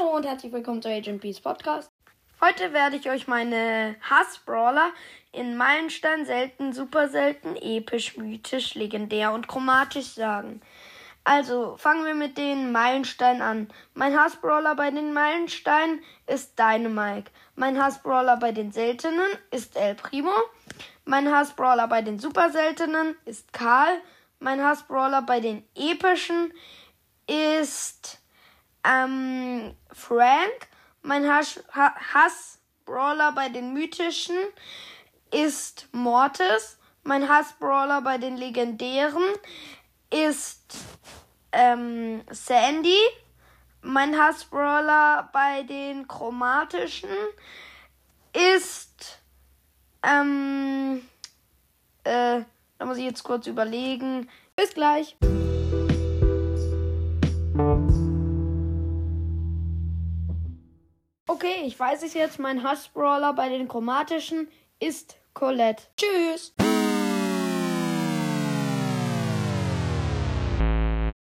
[0.00, 1.90] und herzlich willkommen zu Agent Peace Podcast.
[2.40, 4.90] Heute werde ich euch meine Hass-Brawler
[5.32, 10.62] in Meilenstein, selten, super selten, episch, mythisch, legendär und chromatisch sagen.
[11.24, 13.68] Also fangen wir mit den Meilensteinen an.
[13.94, 17.30] Mein Hassbrawler bei den Meilensteinen ist Dynamike.
[17.54, 20.32] Mein Hassbrawler bei den seltenen ist El Primo.
[21.04, 24.00] Mein Hassbrawler bei den super seltenen ist Karl.
[24.40, 26.52] Mein Hassbrawler bei den epischen
[27.26, 28.21] ist
[28.84, 30.68] ähm, Frank.
[31.02, 34.36] Mein Hassbrawler bei den mythischen
[35.32, 36.78] ist Mortis.
[37.02, 39.24] Mein Hassbrawler bei den legendären
[40.10, 40.76] ist
[41.50, 43.00] ähm, Sandy.
[43.80, 47.10] Mein Hassbrawler bei den chromatischen
[48.32, 49.18] ist
[50.04, 51.02] ähm,
[52.04, 52.42] äh,
[52.78, 54.28] da muss ich jetzt kurz überlegen.
[54.56, 55.16] Bis gleich.
[61.42, 62.38] Okay, ich weiß es jetzt.
[62.38, 64.46] Mein Hassbrawler bei den chromatischen
[64.78, 65.82] ist Colette.
[65.96, 66.54] Tschüss.